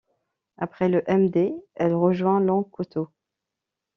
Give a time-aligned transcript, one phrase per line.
[0.57, 3.09] Après le M-Day, elle rejoint Long Couteau.